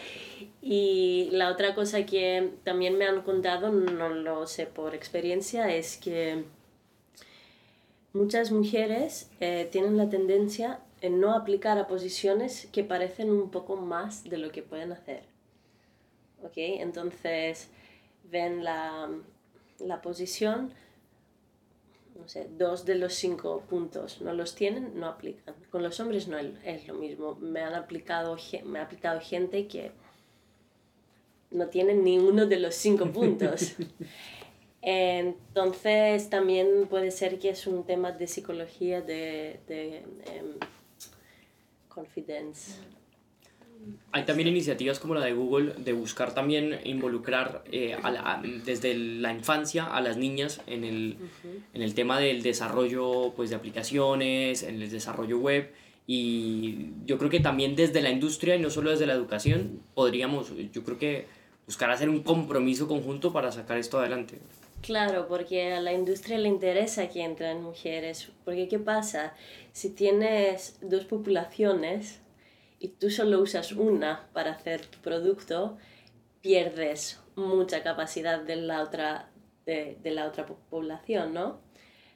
y 0.61 1.29
la 1.31 1.49
otra 1.49 1.75
cosa 1.75 2.05
que 2.05 2.51
también 2.63 2.97
me 2.97 3.05
han 3.05 3.21
contado, 3.21 3.71
no 3.71 4.09
lo 4.09 4.47
sé 4.47 4.65
por 4.65 4.95
experiencia, 4.95 5.73
es 5.73 5.97
que 5.97 6.43
muchas 8.13 8.51
mujeres 8.51 9.29
eh, 9.39 9.67
tienen 9.71 9.97
la 9.97 10.09
tendencia 10.09 10.81
en 11.01 11.19
no 11.19 11.33
aplicar 11.33 11.77
a 11.77 11.87
posiciones 11.87 12.67
que 12.71 12.83
parecen 12.83 13.31
un 13.31 13.49
poco 13.49 13.75
más 13.77 14.23
de 14.23 14.37
lo 14.37 14.51
que 14.51 14.61
pueden 14.61 14.91
hacer. 14.91 15.23
¿Ok? 16.43 16.53
Entonces 16.55 17.69
ven 18.31 18.63
la, 18.63 19.09
la 19.79 20.01
posición, 20.01 20.73
no 22.15 22.27
sé, 22.27 22.47
dos 22.57 22.85
de 22.85 22.95
los 22.95 23.13
cinco 23.13 23.63
puntos 23.69 24.21
no 24.21 24.33
los 24.33 24.55
tienen, 24.55 24.99
no 24.99 25.07
aplican. 25.07 25.55
Con 25.69 25.83
los 25.83 25.99
hombres 25.99 26.27
no 26.27 26.37
es 26.37 26.87
lo 26.87 26.93
mismo. 26.95 27.35
Me 27.35 27.61
han 27.61 27.73
aplicado, 27.73 28.37
me 28.65 28.79
ha 28.79 28.83
aplicado 28.83 29.19
gente 29.21 29.67
que 29.67 29.91
no 31.51 31.67
tiene 31.67 31.93
ni 31.93 32.19
uno 32.19 32.45
de 32.45 32.59
los 32.59 32.75
cinco 32.75 33.05
puntos. 33.11 33.75
Entonces 34.81 36.29
también 36.29 36.87
puede 36.89 37.11
ser 37.11 37.39
que 37.39 37.49
es 37.49 37.67
un 37.67 37.83
tema 37.85 38.11
de 38.11 38.27
psicología, 38.27 39.01
de, 39.01 39.59
de 39.67 39.97
em, 39.97 40.57
confidence. 41.99 42.79
Hay 44.11 44.25
también 44.25 44.49
iniciativas 44.49 44.99
como 44.99 45.15
la 45.15 45.23
de 45.23 45.33
Google 45.33 45.73
de 45.77 45.93
buscar 45.93 46.33
también 46.33 46.79
involucrar 46.83 47.63
eh, 47.71 47.95
desde 48.65 48.93
la 48.93 49.31
infancia 49.31 49.85
a 49.85 50.01
las 50.01 50.17
niñas 50.17 50.61
en 50.67 50.83
el, 50.83 51.17
en 51.73 51.81
el 51.81 51.93
tema 51.93 52.19
del 52.19 52.41
desarrollo 52.41 53.33
pues, 53.35 53.49
de 53.51 53.55
aplicaciones, 53.55 54.63
en 54.63 54.81
el 54.81 54.89
desarrollo 54.89 55.39
web. 55.39 55.71
Y 56.07 56.89
yo 57.05 57.17
creo 57.17 57.29
que 57.29 57.39
también 57.39 57.75
desde 57.75 58.01
la 58.01 58.09
industria 58.09 58.55
y 58.55 58.59
no 58.59 58.69
solo 58.69 58.89
desde 58.89 59.05
la 59.05 59.13
educación 59.13 59.79
podríamos, 59.93 60.51
yo 60.73 60.83
creo 60.83 60.97
que 60.97 61.27
buscar 61.65 61.91
hacer 61.91 62.09
un 62.09 62.23
compromiso 62.23 62.87
conjunto 62.87 63.31
para 63.31 63.51
sacar 63.51 63.77
esto 63.77 63.99
adelante. 63.99 64.39
Claro, 64.81 65.27
porque 65.27 65.73
a 65.73 65.81
la 65.81 65.93
industria 65.93 66.37
le 66.37 66.47
interesa 66.47 67.09
que 67.09 67.23
entren 67.23 67.61
mujeres. 67.63 68.31
Porque 68.45 68.67
¿qué 68.67 68.79
pasa? 68.79 69.33
Si 69.71 69.89
tienes 69.91 70.77
dos 70.81 71.05
poblaciones, 71.05 72.21
y 72.79 72.89
tú 72.89 73.09
solo 73.11 73.41
usas 73.41 73.73
una 73.73 74.29
para 74.33 74.51
hacer 74.51 74.85
tu 74.85 74.99
producto, 74.99 75.77
pierdes 76.41 77.19
mucha 77.35 77.83
capacidad 77.83 78.41
de 78.41 78.55
la 78.55 78.81
otra, 78.81 79.29
de, 79.65 79.97
de 80.01 80.11
la 80.11 80.25
otra 80.25 80.45
población, 80.45 81.33
¿no? 81.33 81.59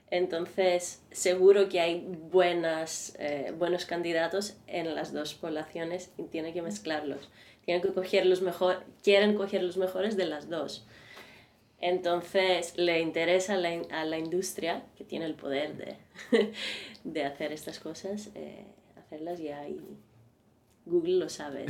Entonces, 0.10 1.01
seguro 1.12 1.70
que 1.70 1.79
hay 1.79 2.05
buenas, 2.32 3.15
eh, 3.20 3.53
buenos 3.58 3.86
candidatos 3.86 4.55
en 4.67 4.93
las 4.96 5.12
dos 5.12 5.34
poblaciones 5.34 6.12
y 6.17 6.24
tienen 6.24 6.53
que 6.53 6.62
mezclarlos. 6.62 7.29
Tienen 7.65 7.82
que 7.82 7.93
coger 7.93 8.25
los 8.25 8.41
mejor, 8.41 8.84
quieren 9.01 9.36
coger 9.36 9.63
los 9.63 9.77
mejores 9.77 10.15
de 10.15 10.25
las 10.25 10.50
dos. 10.50 10.86
Entonces, 11.85 12.77
le 12.77 13.01
interesa 13.01 13.55
a 13.55 13.57
la, 13.57 13.81
a 13.91 14.05
la 14.05 14.17
industria, 14.17 14.85
que 14.97 15.03
tiene 15.03 15.25
el 15.25 15.35
poder 15.35 15.75
de, 15.75 15.97
de 17.03 17.25
hacer 17.25 17.51
estas 17.51 17.79
cosas, 17.79 18.29
eh, 18.35 18.63
hacerlas 18.95 19.39
ya 19.39 19.67
y 19.67 19.81
Google 20.85 21.17
lo 21.17 21.27
sabe. 21.27 21.65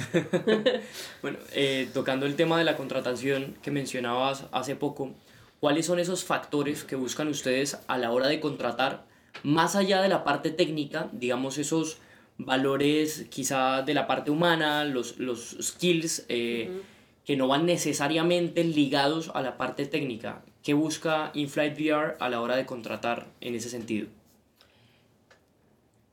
bueno, 1.23 1.39
eh, 1.55 1.89
tocando 1.95 2.27
el 2.27 2.35
tema 2.35 2.59
de 2.59 2.63
la 2.63 2.77
contratación 2.77 3.57
que 3.63 3.71
mencionabas 3.71 4.45
hace 4.51 4.75
poco, 4.75 5.15
¿cuáles 5.59 5.87
son 5.87 5.97
esos 5.97 6.23
factores 6.23 6.83
que 6.83 6.95
buscan 6.95 7.27
ustedes 7.27 7.79
a 7.87 7.97
la 7.97 8.11
hora 8.11 8.27
de 8.27 8.39
contratar, 8.39 9.07
más 9.41 9.75
allá 9.75 9.99
de 10.03 10.09
la 10.09 10.23
parte 10.23 10.51
técnica, 10.51 11.09
digamos 11.11 11.57
esos 11.57 11.97
valores 12.37 13.25
quizá 13.31 13.81
de 13.81 13.95
la 13.95 14.05
parte 14.05 14.29
humana, 14.29 14.85
los, 14.85 15.17
los 15.17 15.57
skills 15.59 16.27
eh, 16.29 16.83
que 17.25 17.37
no 17.37 17.47
van 17.47 17.65
necesariamente 17.65 18.63
ligados 18.63 19.31
a 19.33 19.41
la 19.41 19.57
parte 19.57 19.85
técnica? 19.85 20.43
¿Qué 20.61 20.73
busca 20.73 21.31
InFlight 21.33 21.77
VR 21.77 22.15
a 22.19 22.29
la 22.29 22.41
hora 22.41 22.55
de 22.55 22.65
contratar 22.65 23.27
en 23.41 23.55
ese 23.55 23.69
sentido? 23.69 24.07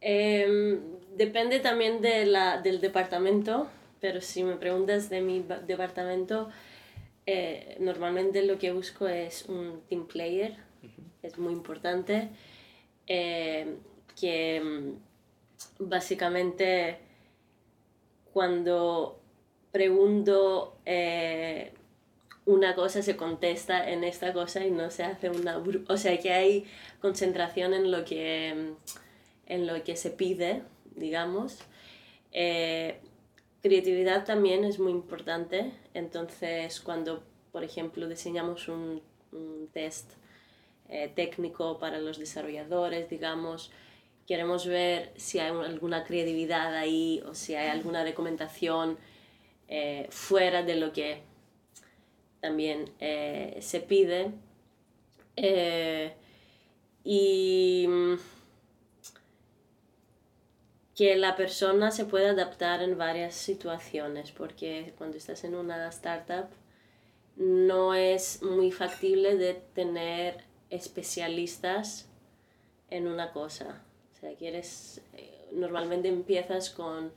Em, 0.01 0.81
depende 1.17 1.61
también 1.61 2.01
de 2.01 2.27
la, 2.27 2.61
del 2.61 2.81
departamento, 2.81 3.69
pero 4.01 4.21
si 4.21 4.43
me 4.43 4.57
preguntas 4.57 5.11
de 5.11 5.21
mi 5.21 5.45
departamento, 5.67 6.49
eh, 7.27 7.77
normalmente 7.81 8.43
lo 8.43 8.59
que 8.59 8.73
busco 8.73 9.07
es 9.07 9.45
un 9.47 9.83
team 9.89 10.07
player, 10.07 10.57
es 11.23 11.39
muy 11.39 11.53
importante, 11.53 12.31
eh, 13.07 13.77
que 14.19 14.61
mm, 14.61 15.89
básicamente 15.89 16.99
cuando 18.33 19.20
pregunto 19.73 20.77
eh, 20.87 21.73
una 22.47 22.75
cosa 22.75 23.03
se 23.03 23.17
contesta 23.17 23.91
en 23.91 24.05
esta 24.05 24.33
cosa 24.33 24.65
y 24.65 24.71
no 24.71 24.91
se 24.91 25.05
hace 25.05 25.31
una... 25.31 25.63
O 25.89 25.97
sea 25.97 26.19
que 26.19 26.33
hay 26.33 26.67
concentración 27.01 27.75
en 27.75 27.91
lo 27.91 28.05
que, 28.05 28.75
en 29.47 29.67
lo 29.67 29.83
que 29.85 29.97
se 29.97 30.11
pide 30.11 30.63
digamos. 31.01 31.59
Eh, 32.33 33.01
creatividad 33.63 34.25
también 34.25 34.65
es 34.65 34.79
muy 34.79 34.93
importante, 34.93 35.73
entonces 35.95 36.81
cuando, 36.81 37.23
por 37.53 37.65
ejemplo, 37.65 38.09
diseñamos 38.09 38.69
un, 38.69 39.03
test 39.73 40.11
eh, 40.89 41.11
técnico 41.15 41.79
para 41.79 42.01
los 42.01 42.19
desarrolladores, 42.19 43.09
digamos, 43.09 43.71
queremos 44.27 44.67
ver 44.67 45.13
si 45.17 45.39
hay 45.39 45.51
alguna 45.51 46.05
creatividad 46.05 46.75
ahí 46.75 47.23
o 47.29 47.35
si 47.35 47.55
hay 47.55 47.69
alguna 47.69 48.03
recomendación 48.03 48.99
eh, 49.71 50.07
fuera 50.11 50.63
de 50.63 50.77
lo 50.77 50.93
que 50.93 51.23
también 52.41 52.93
se 52.99 53.81
pide. 53.81 54.33
y 57.03 57.89
que 61.01 61.17
la 61.17 61.35
persona 61.35 61.91
se 61.91 62.05
pueda 62.05 62.33
adaptar 62.33 62.83
en 62.83 62.99
varias 62.99 63.35
situaciones, 63.35 64.33
porque 64.33 64.93
cuando 64.99 65.17
estás 65.17 65.45
en 65.45 65.55
una 65.55 65.89
startup 65.89 66.51
no 67.37 67.95
es 67.95 68.43
muy 68.43 68.71
factible 68.71 69.37
de 69.39 69.55
tener 69.55 70.45
especialistas 70.69 72.07
en 72.91 73.07
una 73.07 73.33
cosa. 73.33 73.83
O 74.13 74.21
sea, 74.21 74.35
quieres, 74.35 75.01
eh, 75.15 75.49
normalmente 75.53 76.09
empiezas 76.09 76.69
con 76.69 77.13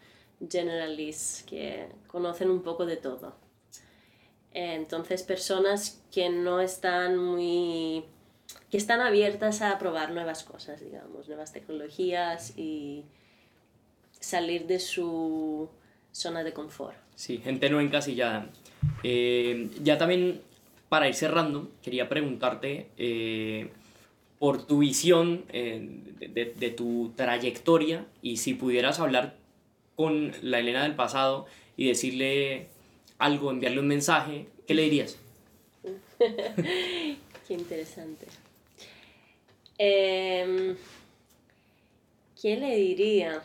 generalists 0.49 1.43
que 1.43 1.87
conocen 2.07 2.49
un 2.49 2.61
poco 2.61 2.85
de 2.85 2.97
todo. 2.97 3.35
Entonces, 4.51 5.23
personas 5.23 6.03
que 6.11 6.29
no 6.29 6.59
están 6.59 7.17
muy 7.17 8.05
que 8.69 8.77
están 8.77 9.01
abiertas 9.01 9.61
a 9.61 9.77
probar 9.79 10.11
nuevas 10.11 10.43
cosas, 10.43 10.81
digamos, 10.81 11.27
nuevas 11.27 11.53
tecnologías 11.53 12.57
y, 12.57 13.05
salir 14.19 14.65
de 14.67 14.79
su 14.79 15.69
zona 16.11 16.43
de 16.43 16.53
confort. 16.53 16.95
Sí, 17.15 17.39
gente 17.39 17.69
no 17.69 17.81
encasillada. 17.81 18.49
Eh, 19.03 19.69
ya 19.83 19.97
también, 19.97 20.41
para 20.87 21.09
ir 21.09 21.13
cerrando, 21.13 21.69
quería 21.81 22.07
preguntarte 22.07 22.87
eh, 22.97 23.69
por 24.39 24.65
tu 24.65 24.79
visión 24.79 25.43
eh, 25.49 25.99
de, 26.19 26.53
de, 26.57 26.69
tu 26.69 27.11
trayectoria 27.15 28.05
y 28.21 28.37
si 28.37 28.53
pudieras 28.53 28.99
hablar 28.99 29.35
con 29.95 30.31
la 30.41 30.59
Elena 30.59 30.83
del 30.83 30.95
pasado 30.95 31.45
y 31.77 31.87
decirle 31.87 32.67
algo, 33.17 33.51
enviarle 33.51 33.79
un 33.79 33.87
mensaje, 33.87 34.47
¿qué 34.67 34.73
le 34.73 34.83
dirías? 34.83 35.17
Qué 36.17 37.53
interesante. 37.53 38.27
Em, 39.77 40.75
¿Qué 42.41 42.57
le 42.57 42.75
diría? 42.75 43.41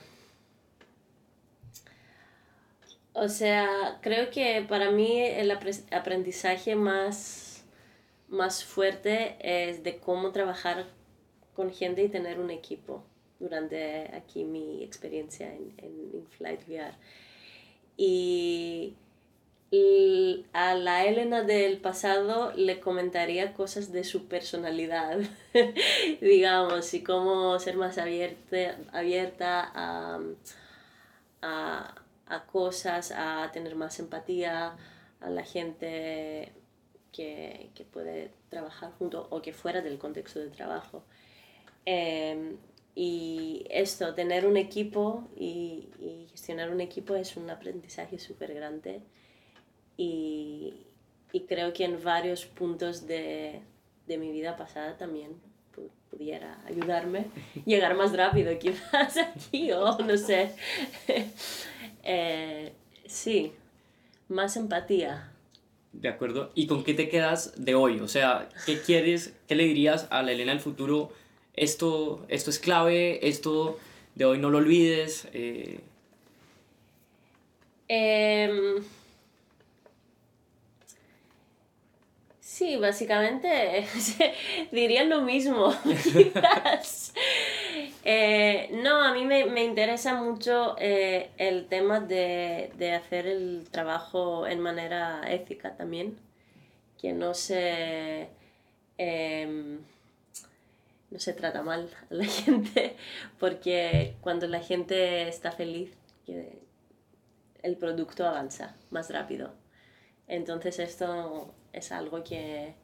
O 3.13 3.29
sea, 3.29 3.99
creo 4.01 4.31
que 4.31 4.65
para 4.69 4.91
mí 4.91 5.21
el 5.21 5.51
aprendizaje 5.51 6.77
más, 6.77 7.65
más 8.29 8.65
fuerte 8.65 9.37
es 9.41 9.83
de 9.83 9.99
cómo 9.99 10.31
trabajar 10.31 10.87
con 11.55 11.73
gente 11.73 12.05
y 12.05 12.09
tener 12.09 12.39
un 12.39 12.51
equipo 12.51 13.03
durante 13.39 14.15
aquí 14.15 14.45
mi 14.45 14.83
experiencia 14.83 15.53
en, 15.53 15.73
en, 15.79 16.27
Flight 16.37 16.67
VR. 16.69 16.95
Y 17.97 18.95
a 20.53 20.75
la 20.75 21.05
Elena 21.05 21.43
del 21.43 21.79
pasado 21.79 22.53
le 22.57 22.81
comentaría 22.81 23.53
cosas 23.53 23.93
de 23.93 24.05
su 24.05 24.27
personalidad, 24.27 25.19
digamos, 26.21 26.95
y 26.95 27.03
cómo 27.03 27.59
ser 27.59 27.77
más 27.77 27.99
abierta, 27.99 28.79
abierta 28.93 29.71
a, 29.75 30.21
a 31.43 31.95
a 32.29 32.45
cosas, 32.45 33.13
a 33.13 33.51
tener 33.53 33.75
más 33.75 33.99
empatía 33.99 34.77
a 35.21 35.31
la 35.31 35.43
gente 35.43 36.53
que, 37.13 37.71
que 37.75 37.85
puede 37.85 38.31
trabajar 38.51 38.93
junto 38.99 39.27
o 39.31 39.43
que 39.43 39.53
fuera 39.53 39.81
del 39.81 39.99
contexto 39.99 40.41
de 40.41 40.51
trabajo. 40.51 41.03
Em, 41.85 42.57
y 43.01 43.65
esto, 43.71 44.13
tener 44.13 44.45
un 44.45 44.57
equipo 44.57 45.29
y, 45.37 45.89
y, 46.01 46.27
gestionar 46.33 46.69
un 46.71 46.81
equipo 46.81 47.15
es 47.15 47.37
un 47.37 47.49
aprendizaje 47.49 48.19
súper 48.19 48.53
grande 48.53 49.03
y, 49.97 50.75
y, 51.33 51.41
creo 51.43 51.73
que 51.73 51.85
en 51.85 52.03
varios 52.03 52.45
puntos 52.45 53.07
de, 53.07 53.61
de 54.09 54.19
mi 54.19 54.33
vida 54.33 54.57
pasada 54.57 54.97
también 54.97 55.37
pudiera 56.11 56.61
ayudarme 56.67 57.27
llegar 57.67 57.97
más 57.97 58.17
rápido 58.17 58.59
quizás 58.59 59.17
aquí 59.37 59.71
o 59.71 59.97
no 59.99 60.17
sé 60.17 60.51
eh, 62.03 62.73
sí, 63.07 63.53
más 64.29 64.57
empatía. 64.57 65.31
De 65.93 66.09
acuerdo. 66.09 66.51
¿Y 66.57 66.67
con 66.67 66.83
qué 66.83 66.95
te 66.95 67.09
quedas 67.09 67.65
de 67.65 67.77
hoy? 67.77 68.01
O 68.01 68.09
sea, 68.09 68.49
¿qué 68.67 68.81
quieres, 68.81 69.35
qué 69.47 69.55
le 69.55 69.65
dirías 69.65 70.09
a 70.11 70.23
la 70.23 70.33
Elena 70.33 70.51
del 70.51 70.61
futuro? 70.61 71.13
Esto, 71.63 72.25
esto 72.29 72.51
es 72.51 72.59
clave, 72.59 73.27
esto 73.29 73.79
de 74.15 74.25
hoy 74.25 74.39
no 74.39 74.51
lo 74.51 74.59
olvides. 74.59 75.29
Eh... 75.33 75.81
Em, 77.89 78.85
sí, 82.41 82.77
básicamente 82.77 83.87
diría 84.73 85.05
lo 85.05 85.23
mismo, 85.23 85.75
quizás. 86.03 87.15
Eh, 88.05 88.71
no, 88.73 89.03
a 89.03 89.13
mí 89.13 89.25
me, 89.25 89.47
me 89.47 89.65
interesa 89.65 90.15
mucho 90.15 90.77
eh, 90.79 91.31
el 91.39 91.67
tema 91.67 92.01
de, 92.01 92.71
de, 92.77 92.93
hacer 92.95 93.27
el 93.27 93.69
trabajo 93.71 94.47
en 94.47 94.61
manera 94.61 95.23
ética 95.31 95.77
también, 95.77 96.17
que 97.01 97.13
no 97.13 97.35
se, 97.35 98.29
em, 98.97 99.79
no 101.11 101.19
se 101.19 101.33
trata 101.33 101.63
mal 101.63 101.89
a 102.11 102.15
la 102.15 102.25
gente, 102.45 102.97
porque 103.39 104.17
cuando 104.21 104.47
la 104.47 104.61
gente 104.61 105.29
está 105.29 105.53
feliz, 105.53 105.97
el 107.63 107.77
producto 107.77 108.27
avanza 108.27 108.77
más 108.91 109.11
rápido. 109.11 109.53
Entonces 110.27 110.79
esto 110.79 111.55
es 111.73 111.91
algo 111.93 112.23
que 112.23 112.75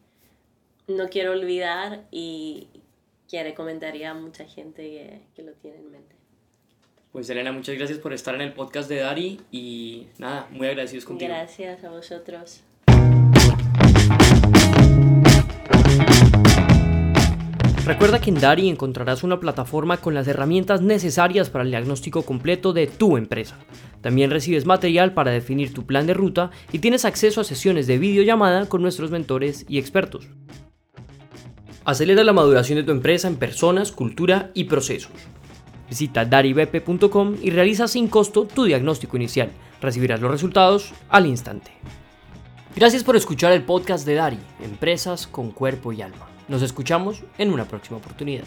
no 0.88 1.08
quiero 1.08 1.32
olvidar 1.32 2.04
y, 2.10 2.68
que 3.28 3.42
recomendaría 3.42 4.10
a 4.10 4.14
mucha 4.14 4.44
gente 4.44 4.82
que, 4.82 5.20
que 5.34 5.42
lo 5.42 5.52
tiene 5.52 5.78
en 5.78 5.90
mente. 5.90 6.14
Pues 7.10 7.28
Elena, 7.30 7.52
muchas 7.52 7.76
gracias 7.76 7.98
por 7.98 8.12
estar 8.12 8.34
en 8.34 8.42
el 8.42 8.52
podcast 8.52 8.88
de 8.88 8.96
Dari 8.96 9.40
y 9.50 10.08
nada, 10.18 10.46
muy 10.50 10.66
agradecidos 10.66 11.04
contigo. 11.04 11.30
Gracias 11.30 11.84
a 11.84 11.90
vosotros. 11.90 12.62
Recuerda 17.84 18.18
que 18.18 18.30
en 18.30 18.40
Dari 18.40 18.70
encontrarás 18.70 19.24
una 19.24 19.40
plataforma 19.40 19.98
con 19.98 20.14
las 20.14 20.26
herramientas 20.26 20.80
necesarias 20.80 21.50
para 21.50 21.64
el 21.64 21.70
diagnóstico 21.70 22.22
completo 22.22 22.72
de 22.72 22.86
tu 22.86 23.18
empresa. 23.18 23.58
También 24.00 24.30
recibes 24.30 24.64
material 24.64 25.12
para 25.12 25.32
definir 25.32 25.74
tu 25.74 25.84
plan 25.84 26.06
de 26.06 26.14
ruta 26.14 26.50
y 26.72 26.78
tienes 26.78 27.04
acceso 27.04 27.42
a 27.42 27.44
sesiones 27.44 27.86
de 27.86 27.98
videollamada 27.98 28.70
con 28.70 28.80
nuestros 28.80 29.10
mentores 29.10 29.66
y 29.68 29.76
expertos. 29.76 30.28
Acelera 31.84 32.24
la 32.24 32.32
maduración 32.32 32.78
de 32.78 32.84
tu 32.84 32.90
empresa 32.90 33.28
en 33.28 33.36
personas, 33.36 33.92
cultura 33.92 34.50
y 34.54 34.64
procesos. 34.64 35.12
Visita 35.86 36.24
daribp.com 36.24 37.36
y 37.42 37.50
realiza 37.50 37.86
sin 37.86 38.08
costo 38.08 38.46
tu 38.46 38.64
diagnóstico 38.64 39.18
inicial. 39.18 39.50
Recibirás 39.82 40.22
los 40.22 40.30
resultados 40.30 40.94
al 41.10 41.26
instante. 41.26 41.72
Gracias 42.74 43.04
por 43.04 43.14
escuchar 43.14 43.52
el 43.52 43.62
podcast 43.62 44.06
de 44.06 44.14
Dari, 44.14 44.38
Empresas 44.62 45.26
con 45.26 45.50
Cuerpo 45.50 45.92
y 45.92 46.00
Alma. 46.00 46.33
Nos 46.48 46.62
escuchamos 46.62 47.22
en 47.38 47.52
una 47.52 47.64
próxima 47.64 47.96
oportunidad. 47.98 48.44